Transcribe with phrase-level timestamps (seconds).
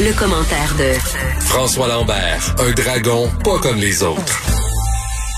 [0.00, 0.92] Le, commentaire de
[1.40, 4.55] François Lambert, un dragon pas comme les autres.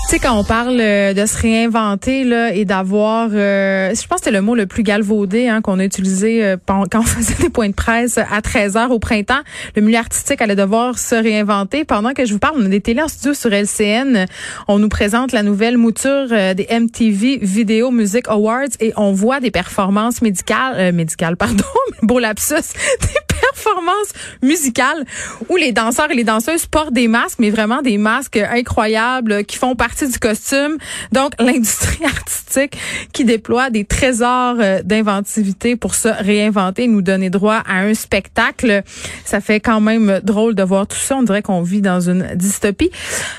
[0.09, 4.21] Tu sais, quand on parle euh, de se réinventer là, et d'avoir, euh, je pense
[4.21, 7.35] que c'est le mot le plus galvaudé hein, qu'on a utilisé euh, quand on faisait
[7.35, 9.41] des points de presse à 13 heures au printemps.
[9.75, 11.85] Le milieu artistique allait devoir se réinventer.
[11.85, 14.25] Pendant que je vous parle, on a des télés en studio sur LCN.
[14.67, 19.51] On nous présente la nouvelle mouture des MTV Video Music Awards et on voit des
[19.51, 21.63] performances médicales, médicales, pardon,
[22.01, 22.55] beau lapsus,
[23.01, 23.28] des
[23.59, 25.05] performances musicales
[25.49, 29.57] où les danseurs et les danseuses portent des masques, mais vraiment des masques incroyables qui
[29.57, 30.77] font partie du costume.
[31.11, 32.77] Donc, l'industrie artistique
[33.13, 38.83] qui déploie des trésors euh, d'inventivité pour se réinventer, nous donner droit à un spectacle.
[39.25, 41.17] Ça fait quand même drôle de voir tout ça.
[41.17, 42.91] On dirait qu'on vit dans une dystopie.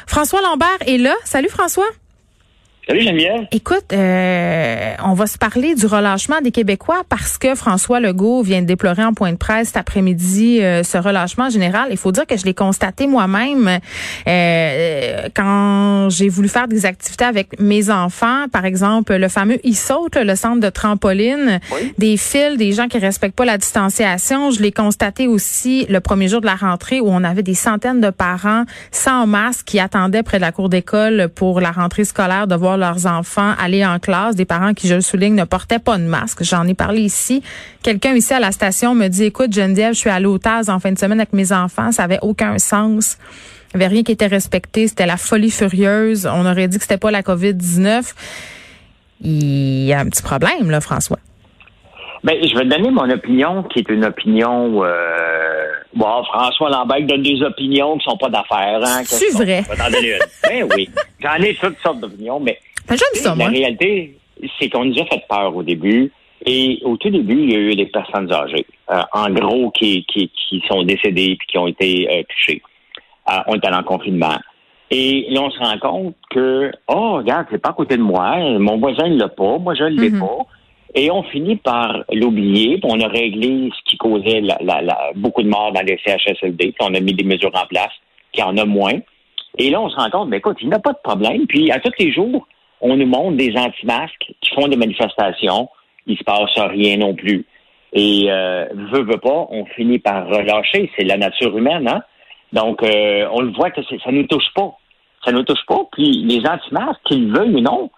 [0.06, 1.14] François Lambert est là.
[1.24, 1.99] Salut François.
[2.88, 3.46] Salut Geneviève.
[3.52, 8.62] Écoute, euh, on va se parler du relâchement des Québécois parce que François Legault vient
[8.62, 11.88] de déplorer en point de presse cet après-midi euh, ce relâchement général.
[11.90, 13.78] Il faut dire que je l'ai constaté moi-même
[14.26, 20.16] euh, quand j'ai voulu faire des activités avec mes enfants, par exemple le fameux e-saute,
[20.16, 21.60] le centre de trampoline,
[21.98, 24.50] des fils, des gens qui respectent pas la distanciation.
[24.50, 28.00] Je l'ai constaté aussi le premier jour de la rentrée où on avait des centaines
[28.00, 32.46] de parents sans masque qui attendaient près de la cour d'école pour la rentrée scolaire
[32.46, 35.78] de voir leurs enfants aller en classe, des parents qui, je le souligne, ne portaient
[35.78, 36.42] pas de masque.
[36.42, 37.42] J'en ai parlé ici.
[37.82, 40.78] Quelqu'un ici à la station me dit, écoute, Geneviève, je suis allée au TAS en
[40.78, 43.18] fin de semaine avec mes enfants, ça avait aucun sens.
[43.72, 46.26] Il n'y avait rien qui était respecté, c'était la folie furieuse.
[46.26, 48.14] On aurait dit que c'était pas la COVID-19.
[49.22, 51.18] Il y a un petit problème, là, François.
[52.24, 54.84] Ben, je vais te donner mon opinion, qui est une opinion.
[54.84, 55.49] Euh...
[55.94, 58.80] Bon, François Lambert donne des opinions qui sont pas d'affaires.
[58.84, 59.62] Hein, C'est vrai?
[60.48, 62.58] ben oui, j'en ai toutes sortes d'opinions, mais
[62.88, 64.16] ben, ça, la réalité,
[64.58, 66.12] c'est qu'on nous a fait peur au début.
[66.46, 70.06] Et au tout début, il y a eu des personnes âgées, euh, en gros, qui,
[70.06, 72.62] qui, qui sont décédées puis qui ont été euh, touchées.
[73.30, 74.38] Euh, on est allé en confinement.
[74.90, 78.36] Et là, on se rend compte que, oh, regarde, c'est pas à côté de moi,
[78.58, 80.20] mon voisin ne l'a pas, moi je ne l'ai Mhm.
[80.20, 80.38] pas.
[80.94, 85.10] Et on finit par l'oublier, puis on a réglé ce qui causait la, la- la-
[85.14, 87.92] beaucoup de morts dans les CHSLD, puis on a mis des mesures en place,
[88.32, 88.98] qu'il y en a moins.
[89.58, 91.46] Et là, on se rend compte, ben écoute, il n'y a pas de problème.
[91.46, 92.46] Puis à tous les jours,
[92.80, 95.68] on nous montre des anti-masques qui font des manifestations.
[96.06, 97.46] Il se passe rien non plus.
[97.92, 100.90] Et euh, veut, veut pas, on finit par relâcher.
[100.96, 102.02] C'est la nature humaine, hein?
[102.52, 104.72] Donc, euh, on le voit que ça ne nous touche pas.
[105.24, 105.80] Ça ne nous touche pas.
[105.92, 107.90] Puis les anti-masques, qu'ils veuillent ou non,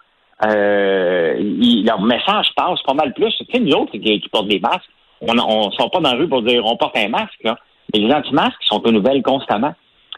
[0.45, 1.35] euh,
[1.85, 3.33] leur message passe pas mal plus.
[3.37, 4.89] Tu sais, nous autres qui, portent des masques,
[5.21, 7.43] on ne sort pas dans la rue pour dire on porte un masque.
[7.43, 7.57] Là.
[7.93, 9.73] Mais les anti-masques sont aux nouvelles constamment.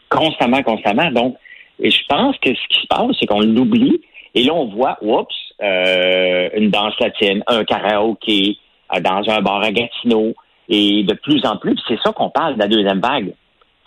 [0.08, 1.10] Constamment, constamment.
[1.10, 1.36] Donc,
[1.80, 4.00] et je pense que ce qui se passe, c'est qu'on l'oublie.
[4.34, 8.58] Et là, on voit, oups, euh, une danse latine, un karaoké
[8.94, 10.34] euh, dans un bar à Gatineau.
[10.68, 13.34] Et de plus en plus, c'est ça qu'on parle de la deuxième vague.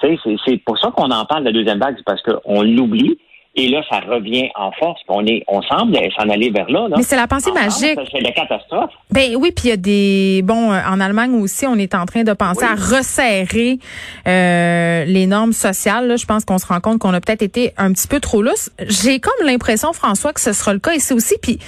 [0.02, 3.18] C'est pour ça qu'on en parle de la deuxième vague, c'est parce qu'on l'oublie.
[3.56, 5.02] Et là, ça revient en force.
[5.08, 6.88] On, est, on semble s'en aller vers là.
[6.88, 6.96] là.
[6.98, 8.00] Mais c'est la pensée Ensemble, magique.
[8.12, 8.92] C'est la catastrophe.
[9.12, 12.06] Ben oui, puis il y a des bon euh, en Allemagne aussi, on est en
[12.06, 12.72] train de penser Oui.
[12.72, 13.80] à resserrer
[14.28, 16.08] euh, les normes sociales.
[16.08, 16.16] là.
[16.16, 18.70] Je pense qu'on se rend compte qu'on a peut-être été un petit peu trop lousse.
[18.88, 21.36] J'ai comme l'impression, François, que ce sera le cas ici aussi.
[21.42, 21.60] Puis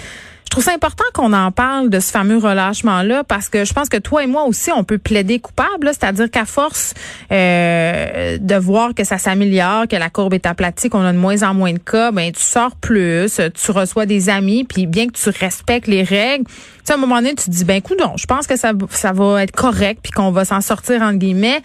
[0.51, 3.87] je trouve ça important qu'on en parle de ce fameux relâchement-là parce que je pense
[3.87, 5.87] que toi et moi aussi, on peut plaider coupable.
[5.93, 6.93] C'est-à-dire qu'à force
[7.31, 11.43] euh, de voir que ça s'améliore, que la courbe est aplatie, qu'on a de moins
[11.43, 15.13] en moins de cas, ben tu sors plus, tu reçois des amis, puis bien que
[15.13, 16.43] tu respectes les règles,
[16.81, 18.57] tu sais, à un moment donné, tu te dis, ben écoute, non, je pense que
[18.57, 21.61] ça, ça va être correct, puis qu'on va s'en sortir, entre guillemets.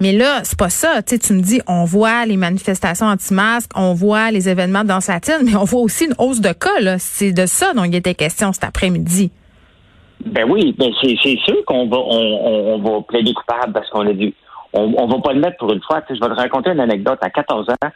[0.00, 1.02] Mais là, c'est pas ça.
[1.02, 4.88] Tu sais, tu me dis, on voit les manifestations anti-masques, on voit les événements de
[4.88, 6.78] danse latine, mais on voit aussi une hausse de cas.
[6.80, 6.98] là.
[7.00, 9.30] C'est de ça dont il était question cet après-midi.
[10.24, 14.34] Ben oui, ben c'est sûr qu'on va on, va plaider coupable parce qu'on a dit
[14.72, 16.00] on, on va pas le mettre pour une fois.
[16.02, 17.18] Tu sais, je vais te raconter une anecdote.
[17.22, 17.88] À 14 ans,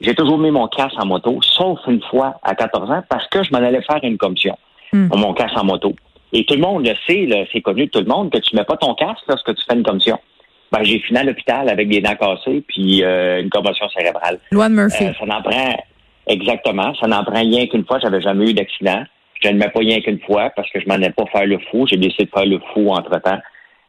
[0.00, 3.42] j'ai toujours mis mon casque en moto, sauf une fois à 14 ans, parce que
[3.42, 4.56] je m'en allais faire une commission.
[4.92, 5.08] Hmm.
[5.14, 5.94] Mon casque en moto.
[6.32, 8.64] Et tout le monde le sait, c'est connu de tout le monde, que tu mets
[8.64, 10.18] pas ton casque lorsque tu fais une commission.
[10.72, 14.38] Ben, j'ai fini à l'hôpital avec des dents cassées puis euh, une commotion cérébrale.
[14.50, 15.04] Loi de Murphy.
[15.04, 15.76] Euh, ça n'en prend
[16.26, 16.92] exactement.
[17.00, 18.00] Ça n'en prend rien qu'une fois.
[18.00, 19.04] J'avais jamais eu d'accident.
[19.42, 21.58] Je ne mets pas rien qu'une fois parce que je m'en ai pas faire le
[21.70, 21.86] fou.
[21.86, 23.38] J'ai décidé de faire le fou entre temps.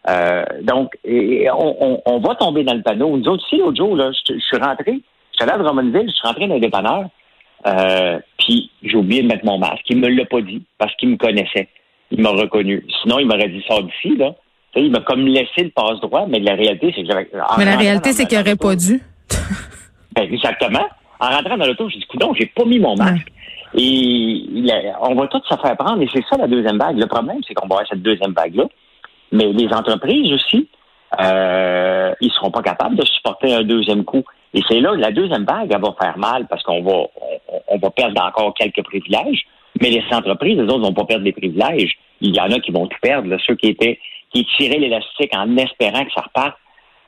[0.09, 3.17] Euh, donc, et on, on, va tomber dans le panneau.
[3.17, 6.13] Nous autres aussi, l'autre jour, là, je, suis rentré, je suis allé à Drummondville, je
[6.13, 7.09] suis rentré dans les dépanneurs,
[7.65, 9.83] euh, puis j'ai oublié de mettre mon masque.
[9.89, 11.67] Il me l'a pas dit parce qu'il me connaissait.
[12.11, 12.85] Il m'a reconnu.
[13.01, 14.33] Sinon, il m'aurait dit ça d'ici, là.
[14.77, 17.29] il m'a comme laissé le passe-droit, mais la réalité, c'est que j'avais...
[17.57, 19.01] Mais la réalité, c'est qu'il n'aurait pas dû.
[20.15, 20.87] ben, exactement.
[21.19, 23.27] En rentrant dans l'auto, j'ai dit, coudon, j'ai pas mis mon masque.
[23.73, 24.45] Et
[25.01, 26.97] on va tout se faire prendre, et c'est ça la deuxième vague.
[26.97, 28.65] Le problème, c'est qu'on va avoir cette deuxième vague-là.
[29.31, 30.67] Mais les entreprises aussi,
[31.19, 34.23] euh, ils seront pas capables de supporter un deuxième coup.
[34.53, 37.07] Et c'est là, la deuxième vague, elle va faire mal parce qu'on va,
[37.67, 39.45] on, va perdre encore quelques privilèges.
[39.81, 41.97] Mais les entreprises, les autres, vont pas perdre des privilèges.
[42.21, 43.37] Il y en a qui vont tout perdre.
[43.45, 43.99] ceux qui étaient,
[44.33, 46.55] qui tiraient l'élastique en espérant que ça reparte,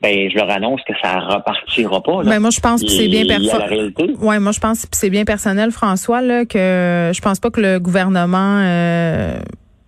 [0.02, 2.22] ben je leur annonce que ça repartira pas.
[2.24, 3.92] Ben, moi je pense que c'est bien personnel.
[4.20, 7.60] Ouais, moi je pense que c'est bien personnel François là que je pense pas que
[7.60, 9.38] le gouvernement euh,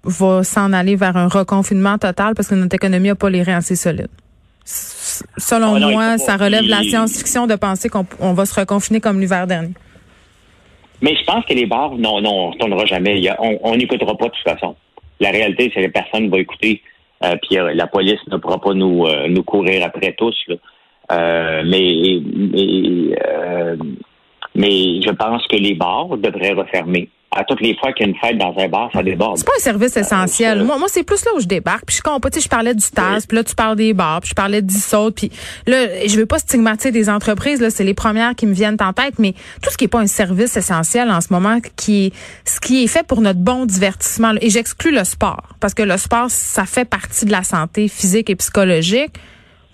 [0.04, 3.58] va s'en aller vers un reconfinement total parce que notre économie n'a pas les reins
[3.58, 4.08] assez solides.
[4.64, 9.20] Selon ah moi, ça relève de la science-fiction de penser qu'on va se reconfiner comme
[9.20, 9.74] l'hiver dernier.
[11.00, 13.20] Mais je pense que les bars, non, non, on ne tournera jamais.
[13.40, 14.76] on n'écoutera pas de toute façon.
[15.18, 16.80] La réalité, c'est que personne ne va écouter.
[17.24, 20.36] Euh, puis euh, la police ne pourra pas nous, euh, nous courir après tous.
[21.10, 23.16] mais mais,
[24.54, 28.12] mais je pense que les bars devraient refermer à toutes les fois qu'il y a
[28.12, 29.38] une fête dans un bar, ça déborde.
[29.38, 30.60] C'est pas un service essentiel.
[30.60, 31.86] Euh, moi, moi c'est plus là où je débarque.
[31.86, 34.20] Puis je comprends, tu sais, je parlais du TAS, puis là tu parles des bars,
[34.20, 35.30] puis je parlais d'Issaute, puis
[35.66, 38.92] là, je veux pas stigmatiser des entreprises, là, c'est les premières qui me viennent en
[38.92, 39.32] tête, mais
[39.62, 42.12] tout ce qui est pas un service essentiel en ce moment, qui est
[42.44, 45.96] ce qui est fait pour notre bon divertissement, et j'exclus le sport, parce que le
[45.96, 49.12] sport, ça fait partie de la santé physique et psychologique.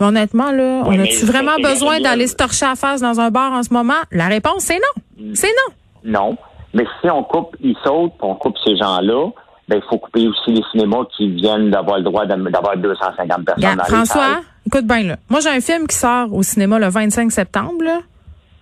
[0.01, 3.53] Mais honnêtement, là, on a-tu vraiment besoin d'aller se torcher à face dans un bar
[3.53, 3.95] en ce moment?
[4.13, 5.03] La réponse, c'est non.
[5.25, 5.35] Mm.
[5.35, 5.75] C'est non.
[6.05, 6.37] Non.
[6.75, 9.31] Mais si on coupe, ils sautent, on coupe ces gens-là,
[9.69, 13.77] ben, il faut couper aussi les cinémas qui viennent d'avoir le droit d'avoir 250 personnes
[13.77, 15.17] dans François, écoute bien là.
[15.29, 18.01] Moi, j'ai un film qui sort au cinéma le 25 septembre, là.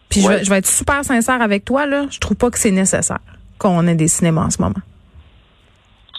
[0.09, 2.07] Puis je, vais, je, vais, être super sincère avec toi, là.
[2.11, 3.19] Je trouve pas que c'est nécessaire
[3.59, 4.75] qu'on ait des cinémas en ce moment.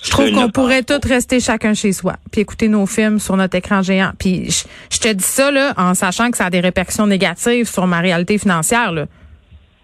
[0.03, 3.55] Je trouve qu'on pourrait tous rester chacun chez soi, puis écouter nos films sur notre
[3.55, 4.11] écran géant.
[4.19, 7.67] Puis je, je, te dis ça là, en sachant que ça a des répercussions négatives
[7.67, 8.91] sur ma réalité financière.
[8.91, 9.05] Là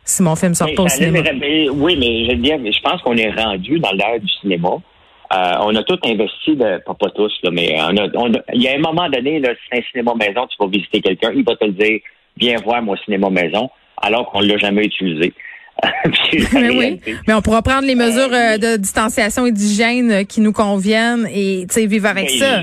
[0.06, 1.19] si mon film sort pas au cinéma.
[1.74, 4.69] oui, mais je, dire, je pense qu'on est rendu dans l'ère du cinéma.
[5.33, 8.62] Euh, on a tout investi, de, pas, pas tous, là, mais on a, on il
[8.62, 11.44] y a un moment donné, là, c'est un cinéma maison, tu vas visiter quelqu'un, il
[11.44, 12.01] va te dire,
[12.38, 15.33] viens voir mon cinéma maison, alors qu'on l'a jamais utilisé.
[16.54, 20.42] Mais oui, mais on pourra prendre les mesures euh, de distanciation et d'hygiène euh, qui
[20.42, 22.62] nous conviennent et vivre avec ça.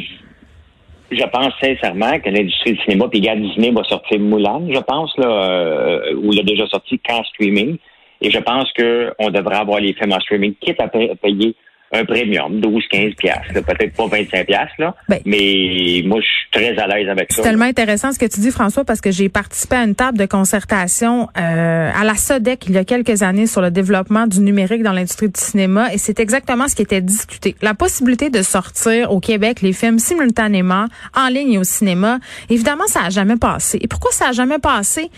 [1.11, 5.13] je pense sincèrement que l'industrie du cinéma, puis Gad Disney va sortir Moulin, je pense,
[5.19, 7.77] là, euh, où il a déjà sorti qu'en streaming.
[8.23, 11.57] Et je pense qu'on devrait avoir les films en streaming, quitte à payer
[11.93, 14.95] un premium, 12, 15 piastres, peut-être pas 25 piastres, là.
[15.09, 17.43] Ben, mais moi, je suis très à l'aise avec ça.
[17.43, 20.17] C'est tellement intéressant ce que tu dis, François, parce que j'ai participé à une table
[20.17, 24.41] de concertation euh, à la SODEC il y a quelques années sur le développement du
[24.41, 27.57] numérique dans l'industrie du cinéma, et c'est exactement ce qui était discuté.
[27.61, 30.87] La possibilité de sortir au Québec les films simultanément,
[31.17, 32.19] en ligne et au cinéma.
[32.49, 33.79] Évidemment, ça a jamais passé.
[33.83, 35.11] Et pourquoi ça a jamais passé?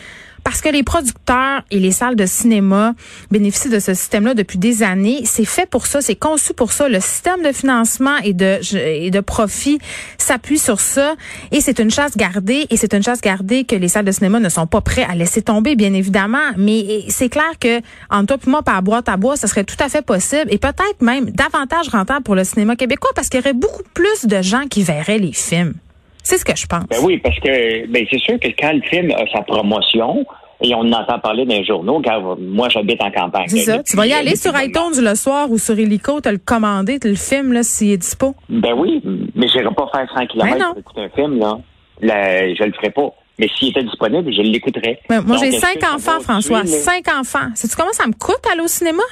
[0.44, 2.94] Parce que les producteurs et les salles de cinéma
[3.30, 5.22] bénéficient de ce système-là depuis des années.
[5.24, 6.88] C'est fait pour ça, c'est conçu pour ça.
[6.88, 9.78] Le système de financement et de, et de profit
[10.18, 11.14] s'appuie sur ça.
[11.52, 12.66] Et c'est une chasse gardée.
[12.70, 15.14] Et c'est une chasse gardée que les salles de cinéma ne sont pas prêts à
[15.14, 16.38] laisser tomber, bien évidemment.
[16.56, 17.80] Mais c'est clair que,
[18.10, 20.46] en toi et moi, par boîte à bois, ce serait tout à fait possible.
[20.48, 24.26] Et peut-être même davantage rentable pour le cinéma québécois parce qu'il y aurait beaucoup plus
[24.26, 25.74] de gens qui verraient les films.
[26.22, 26.84] C'est ce que je pense.
[26.88, 30.24] Ben oui, parce que ben c'est sûr que quand le film a sa promotion,
[30.62, 33.48] et on en entend parler dans les journaux, car moi j'habite en campagne.
[33.48, 33.82] C'est ça.
[33.82, 37.14] Tu vas y aller sur iTunes le soir ou sur Helico, te le commander, le
[37.14, 38.34] film là s'il est dispo.
[38.48, 39.02] Ben oui,
[39.34, 41.58] mais j'irai pas faire 100 km ben pour écouter un film là.
[42.00, 43.12] là je le ferai pas.
[43.38, 45.00] Mais s'il était disponible, je l'écouterais.
[45.08, 46.64] Ben, moi, j'ai cinq enfants, François.
[46.66, 47.48] Cinq enfants.
[47.54, 49.02] Sais-tu comment ça me coûte aller au cinéma?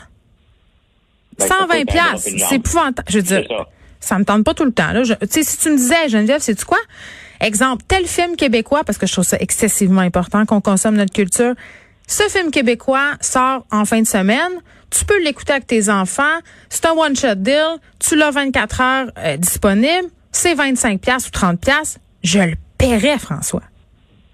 [1.38, 2.28] 120 ben, pièces.
[2.36, 3.08] C'est épouvantable.
[3.08, 3.42] Je veux dire,
[4.00, 4.92] ça me tente pas tout le temps.
[4.92, 5.02] Là.
[5.04, 6.78] sais, si tu me disais, Geneviève, c'est tu quoi?
[7.40, 11.54] Exemple, tel film québécois, parce que je trouve ça excessivement important qu'on consomme notre culture.
[12.06, 14.52] Ce film québécois sort en fin de semaine.
[14.90, 16.40] Tu peux l'écouter avec tes enfants.
[16.68, 17.76] C'est un one-shot deal.
[18.00, 20.08] Tu l'as 24 heures euh, disponible.
[20.32, 22.00] C'est 25 pièces ou 30 pièces.
[22.24, 23.62] Je le paierais, François.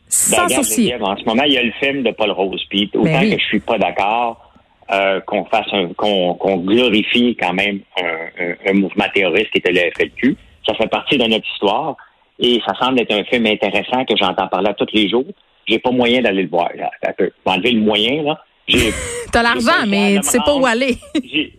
[0.09, 0.93] Sans ben, souci.
[1.01, 2.65] En ce moment, il y a le film de Paul Rose.
[2.71, 4.46] Puis autant ben que je suis pas d'accord,
[4.93, 10.37] euh, qu'on fasse un, qu'on, glorifie quand même un, mouvement terroriste qui était le FLQ.
[10.67, 11.97] Ça fait partie de notre histoire
[12.39, 15.27] et ça semble être un film intéressant que j'entends parler tous les jours.
[15.67, 16.71] J'ai pas moyen d'aller le voir.
[16.77, 16.91] Là.
[17.45, 18.43] enlever le moyen, là.
[19.33, 20.97] T'as l'argent, mais tu sais pas où aller.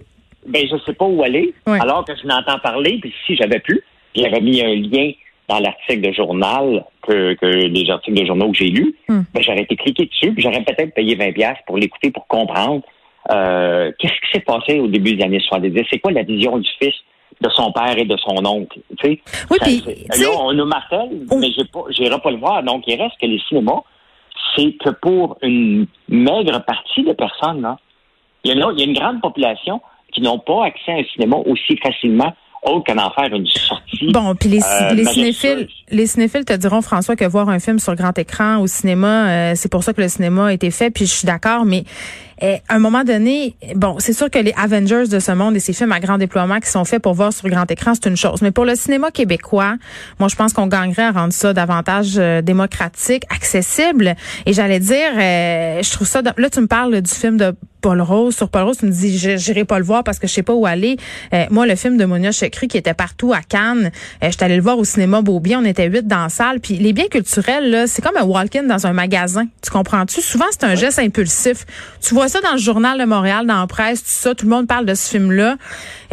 [0.45, 1.53] ben, je sais pas où aller.
[1.65, 3.81] Alors que je n'entends parler, puis si j'avais pu,
[4.15, 5.11] j'avais mis un lien
[5.47, 9.21] dans l'article de journal que, que les articles de journaux que j'ai lus, Hmm.
[9.33, 12.83] ben, j'aurais été cliqué dessus, puis j'aurais peut-être payé 20 pièces pour l'écouter, pour comprendre
[13.31, 15.83] euh, qu'est-ce qui s'est passé au début des années 70.
[15.89, 16.93] C'est quoi la vision du fils
[17.41, 19.21] de son père et de son oncle, tu sais?
[19.51, 19.57] Oui,
[20.09, 21.37] Ça, là, on nous martèle, Oh.
[21.37, 21.49] mais
[21.91, 22.63] j'irai pas le voir.
[22.63, 23.81] Donc, il reste que les cinémas,
[24.55, 27.77] c'est que pour une maigre partie de personnes, là,
[28.43, 29.81] il y, a, il y a une grande population
[30.13, 34.07] qui n'ont pas accès à un cinéma aussi facilement, autre qu'en en faire une sortie.
[34.11, 37.79] Bon, puis les, Euh, les cinéphiles, les cinéphiles te diront François que voir un film
[37.79, 40.89] sur grand écran au cinéma, euh, c'est pour ça que le cinéma a été fait.
[40.89, 41.85] Puis je suis d'accord, mais
[42.43, 45.59] euh, à un moment donné, bon, c'est sûr que les Avengers de ce monde et
[45.59, 48.17] ces films à grand déploiement qui sont faits pour voir sur grand écran, c'est une
[48.17, 48.41] chose.
[48.41, 49.75] Mais pour le cinéma québécois,
[50.19, 54.15] moi, je pense qu'on gagnerait à rendre ça davantage euh, démocratique, accessible.
[54.45, 56.21] Et j'allais dire, euh, je trouve ça.
[56.21, 58.35] Là, tu me parles du film de Paul Rose.
[58.35, 60.43] Sur Paul Rose, tu me dis, je- j'irai pas le voir parce que je sais
[60.43, 60.97] pas où aller.
[61.33, 63.91] Euh, moi, le film de Monia Chekri qui était partout à Cannes,
[64.23, 65.61] euh, j'étais allée le voir au cinéma Beaubien.
[65.85, 66.59] Huit dans la salle.
[66.59, 69.45] Puis les biens culturels, là, c'est comme un walk-in dans un magasin.
[69.63, 70.21] Tu comprends-tu?
[70.21, 71.65] Souvent, c'est un geste impulsif.
[72.01, 74.35] Tu vois ça dans le journal de Montréal, dans la presse, tout ça.
[74.35, 75.55] Tout le monde parle de ce film-là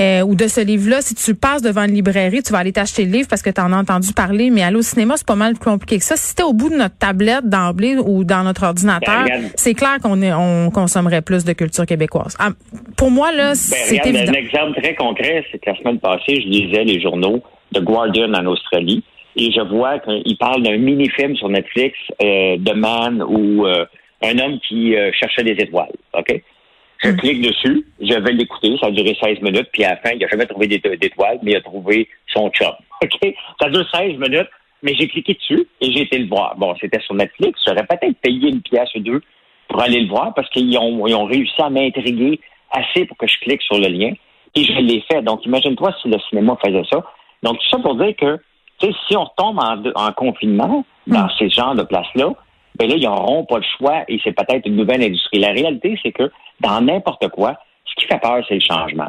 [0.00, 1.00] euh, ou de ce livre-là.
[1.00, 3.61] Si tu passes devant une librairie, tu vas aller t'acheter le livre parce que tu
[3.61, 4.50] en as entendu parler.
[4.50, 6.16] Mais aller au cinéma, c'est pas mal plus compliqué que ça.
[6.16, 9.99] Si c'était au bout de notre tablette d'emblée ou dans notre ordinateur, Ben, c'est clair
[10.02, 12.37] qu'on on consommerait plus de culture québécoise.
[12.38, 12.50] Ah,
[12.97, 14.33] pour moi, là, Ben, c'est évident.
[14.33, 17.42] Un exemple très concret, c'est que la semaine passée, je lisais les journaux
[17.73, 19.02] de Guardian en Australie
[19.37, 23.85] et je vois qu'il parle d'un mini-film sur Netflix, euh, The Man, ou euh,
[24.23, 25.93] un homme qui euh, cherchait des étoiles.
[26.14, 26.43] OK?
[27.03, 27.17] Je Mm.
[27.17, 30.21] clique dessus, je vais l'écouter, ça a duré 16 minutes, puis à la fin, il
[30.21, 32.73] n'a jamais trouvé d'é- d'étoiles, mais il a trouvé son chum.
[33.03, 33.35] OK?
[33.61, 34.49] Ça dure 16 minutes,
[34.83, 36.55] mais j'ai cliqué dessus et j'ai été le voir.
[36.57, 39.21] Bon, c'était sur Netflix, j'aurais peut-être payé une pièce ou deux
[39.69, 42.38] pour aller le voir parce qu'ils ont, ils ont réussi à m'intriguer
[42.71, 44.12] assez pour que je clique sur le lien
[44.55, 45.21] et je l'ai fait.
[45.23, 47.03] Donc, imagine-toi si le cinéma faisait ça.
[47.43, 48.38] Donc, tout ça pour dire que,
[48.81, 52.33] si on retombe en, en confinement dans ces genres de places-là,
[52.78, 55.38] ben là, ils n'auront pas le choix et c'est peut-être une nouvelle industrie.
[55.38, 59.09] La réalité, c'est que dans n'importe quoi, ce qui fait peur, c'est le changement.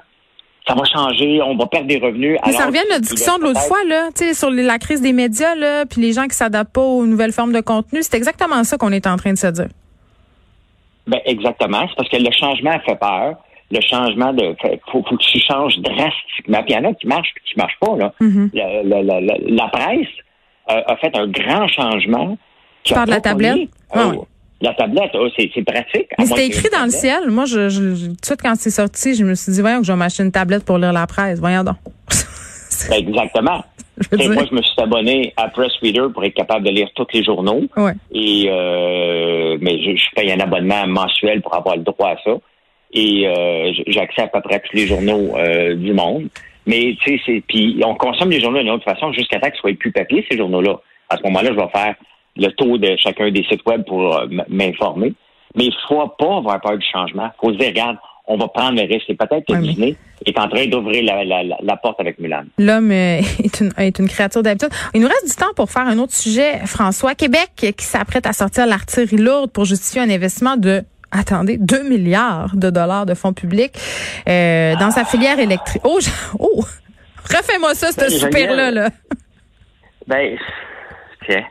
[0.67, 2.39] Ça va changer, on va perdre des revenus.
[2.45, 5.01] Mais ça revient à notre discussion de l'autre fois, là, tu sais, sur la crise
[5.01, 8.01] des médias, là, puis les gens qui s'adaptent pas aux nouvelles formes de contenu.
[8.01, 9.67] C'est exactement ça qu'on est en train de se dire.
[11.05, 11.85] Ben, exactement.
[11.87, 13.35] C'est parce que le changement fait peur.
[13.71, 14.55] Le changement de.
[14.91, 16.61] Faut, faut que tu changes drastiquement.
[16.63, 17.95] Puis il y en a qui marchent puis qui marchent pas.
[17.97, 18.13] Là.
[18.53, 20.07] La, la- la- la- la presse
[20.71, 22.37] euh, a fait un grand changement.
[22.83, 23.69] Tu parles de la tablette?
[23.89, 24.17] Oh, Ah ouais.
[24.61, 26.07] La tablette, oh, c'est pratique.
[26.17, 27.29] Mais c'était écrit dans le ciel.
[27.29, 29.85] Moi, je, je, tout de suite, quand c'est sorti, je me suis dit, voyons que
[29.85, 31.39] je vais m'acheter une tablette pour lire la presse.
[31.39, 31.75] Voyons donc.
[32.89, 33.63] Ben, exactement.
[34.11, 37.07] Je moi, je me suis abonné à Press Reader pour être capable de lire tous
[37.13, 37.61] les journaux.
[37.77, 37.93] Ouais.
[38.11, 42.31] Et euh, mais je, je paye un abonnement mensuel pour avoir le droit à ça.
[42.95, 46.27] Et euh, j- j'ai accès à peu près à tous les journaux euh, du monde.
[46.65, 49.59] Mais tu sais, c'est puis on consomme les journaux d'une autre façon jusqu'à temps qu'ils
[49.59, 50.79] soient plus papier, ces journaux-là.
[51.09, 51.95] À ce moment-là, je vais faire
[52.37, 55.13] le tour de chacun des sites web pour euh, m'informer.
[55.55, 57.27] Mais il faut pas avoir peur du changement.
[57.27, 57.97] Il faut se dire, regarde,
[58.27, 59.09] on va prendre le risque.
[59.09, 62.17] Et peut-être que mais- Disney est en train d'ouvrir la, la, la, la porte avec
[62.19, 62.43] Mulan.
[62.57, 64.69] L'homme euh, est une, est une créature d'habitude.
[64.95, 66.57] Il nous reste du temps pour faire un autre sujet.
[66.65, 70.81] François, Québec qui s'apprête à sortir l'artillerie lourde pour justifier un investissement de
[71.19, 73.73] attendez, 2 milliards de dollars de fonds publics
[74.27, 75.81] euh, dans sa filière électrique.
[75.85, 75.99] Oh,
[76.39, 76.63] oh!
[77.23, 78.71] Refais-moi ça, ce Ben, soupir-là.
[78.71, 78.89] Là.
[80.07, 80.37] Ben,
[81.27, 81.43] tiens.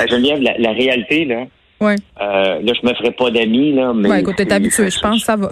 [0.00, 1.44] Euh, Geneviève, la, la réalité, là,
[1.80, 1.94] Ouais.
[2.20, 4.08] euh, là, je me ferai pas d'amis, là, mais.
[4.08, 5.48] ouais, écoute, t'es habitué, je pense, ça va.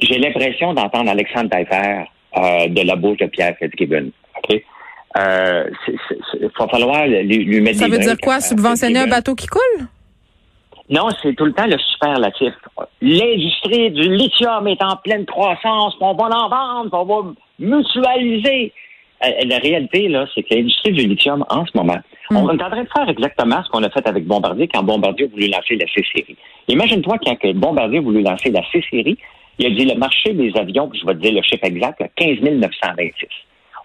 [0.00, 2.04] J'ai l'impression d'entendre Alexandre Taillefer
[2.36, 4.10] euh, de la bouche de Pierre Fitzgibbon.
[4.38, 4.60] OK?
[5.16, 5.64] Euh,
[6.40, 8.40] il va falloir lui, lui mettre Ça des veut dire quoi?
[8.40, 9.86] Subventionner un bateau qui coule?
[10.90, 12.52] Non, c'est tout le temps le superlatif.
[13.00, 18.72] L'industrie du lithium est en pleine croissance, on va en vendre, on va mutualiser.
[19.24, 22.00] Euh, la réalité, là, c'est que l'industrie du lithium, en ce moment,
[22.30, 22.36] Mm.
[22.36, 25.26] on est en train de faire exactement ce qu'on a fait avec Bombardier quand Bombardier
[25.26, 26.36] a voulu lancer la C-Série.
[26.68, 29.18] Imagine-toi quand Bombardier a voulu lancer la C-Série,
[29.58, 32.00] il a dit le marché des avions, puis je vais te dire le chiffre exact,
[32.00, 33.28] là, 15 926.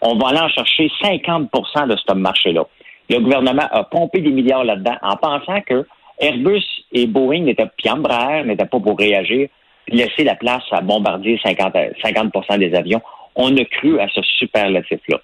[0.01, 2.63] On va aller en chercher 50% de ce marché-là.
[3.09, 5.85] Le gouvernement a pompé des milliards là-dedans en pensant que
[6.19, 9.47] Airbus et Boeing n'étaient puis Embraer n'étaient pas pour réagir,
[9.85, 13.01] puis laisser la place à Bombardier 50, 50 des avions.
[13.35, 15.17] On a cru à ce superlatif-là.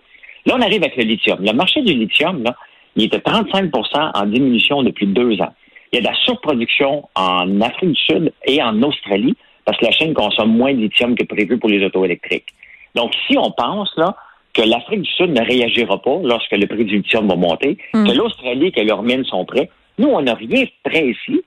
[0.46, 1.40] Là, on arrive avec le lithium.
[1.44, 2.56] Le marché du lithium, là,
[2.96, 5.54] il était 35% en diminution depuis deux ans.
[5.92, 9.86] Il y a de la surproduction en Afrique du Sud et en Australie parce que
[9.86, 12.48] la Chine consomme moins de lithium que prévu pour les autos électriques.
[12.94, 14.16] Donc, si on pense là
[14.54, 18.08] que l'Afrique du Sud ne réagira pas lorsque le prix du lithium va monter, Mm.
[18.08, 21.42] que l'Australie et que leurs mines sont prêts, nous, on n'a rien de prêt ici.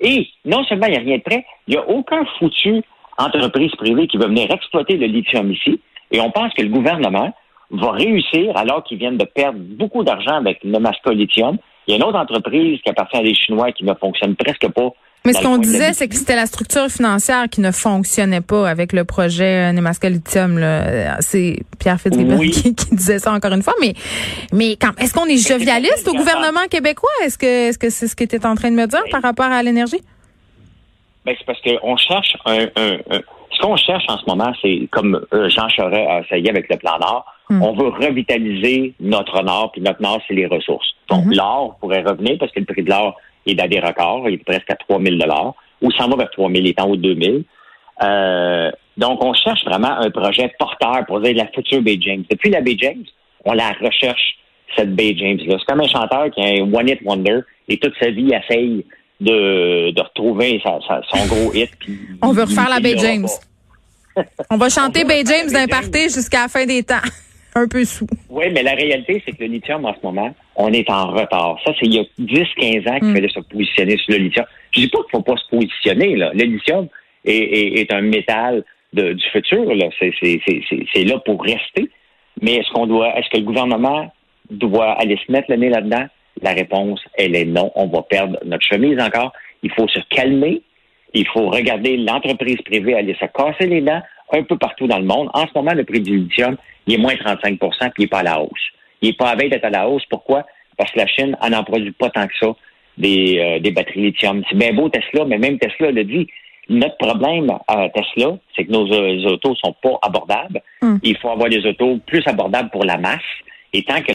[0.00, 2.82] Et non seulement il n'y a rien de prêt, il n'y a aucun foutu
[3.18, 5.80] entreprise privée qui va venir exploiter le lithium ici.
[6.10, 7.32] Et on pense que le gouvernement
[7.70, 11.58] va réussir alors qu'ils viennent de perdre beaucoup d'argent avec Nemaska Lithium.
[11.86, 14.68] Il y a une autre entreprise qui appartient à des Chinois qui ne fonctionne presque
[14.68, 14.90] pas.
[15.24, 18.92] Mais ce qu'on disait, c'est que c'était la structure financière qui ne fonctionnait pas avec
[18.92, 20.58] le projet euh, Nemaska Lithium.
[21.20, 23.74] C'est Pierre Fitzgibbon qui, disait ça encore une fois.
[23.80, 23.94] Mais,
[24.52, 27.10] mais est-ce qu'on est jovialiste au gouvernement québécois?
[27.24, 29.46] Est-ce que est-ce que c'est ce qu'il était en train de me dire par rapport
[29.46, 30.00] à l'énergie?
[31.26, 33.20] Ben, c'est parce qu'on cherche un, un,
[33.60, 36.76] ce qu'on cherche en ce moment, c'est comme euh, Jean Charest a essayé avec le
[36.76, 37.62] plan Nord, hmm.
[37.62, 40.94] on veut revitaliser notre Nord, puis notre Nord, c'est les ressources.
[41.08, 41.32] Donc, hmm.
[41.32, 43.16] l'or pourrait revenir parce que le prix de l'or
[43.50, 45.16] est dans des records, il est presque à 3 000
[45.82, 47.38] ou s'en va vers 3 000, il est en haut de 2 000.
[48.02, 52.24] Euh, donc, on cherche vraiment un projet porteur pour dire la future Bay James.
[52.30, 53.04] Depuis la Bay James,
[53.44, 54.36] on la recherche,
[54.76, 55.56] cette Bay James-là.
[55.58, 58.84] C'est comme un chanteur qui a un one-hit wonder et toute sa vie essaye
[59.20, 61.70] de, de retrouver son gros hit.
[62.22, 63.28] on veut refaire la Bay James.
[64.50, 66.96] on va chanter Bay James d'un party jusqu'à la fin des temps.
[67.54, 68.06] Un peu sous.
[68.28, 71.58] Oui, mais la réalité, c'est que le lithium, en ce moment, on est en retard.
[71.64, 73.14] Ça, c'est il y a 10-15 ans qu'il mm.
[73.14, 74.46] fallait se positionner sur le lithium.
[74.72, 76.16] Je dis pas qu'il faut pas se positionner.
[76.16, 76.30] Là.
[76.34, 76.88] Le lithium
[77.24, 79.66] est, un métal du futur.
[80.00, 81.90] C'est là pour rester.
[82.40, 84.12] Mais est-ce qu'on doit, est-ce que le gouvernement
[84.50, 86.06] doit aller se mettre le nez là-dedans?
[86.42, 87.70] La réponse, elle est non.
[87.74, 89.32] On va perdre notre chemise encore.
[89.62, 90.62] Il faut se calmer.
[91.12, 94.00] Il faut regarder l'entreprise privée aller se casser les dents
[94.32, 95.28] un peu partout dans le monde.
[95.34, 96.56] En ce moment, le prix du lithium,
[96.86, 98.68] il est moins 35 puis il n'est pas à la hausse.
[99.02, 100.04] Il n'est pas à veille d'être à la hausse.
[100.08, 100.46] Pourquoi?
[100.76, 102.48] Parce que la Chine n'en produit pas tant que ça
[102.98, 104.42] des, euh, des batteries lithium.
[104.48, 106.26] C'est bien beau Tesla, mais même Tesla le dit.
[106.68, 108.86] Notre problème à Tesla, c'est que nos
[109.26, 110.62] autos sont pas abordables.
[110.80, 110.98] Hmm.
[111.02, 113.18] Il faut avoir des autos plus abordables pour la masse.
[113.72, 114.06] Et tant que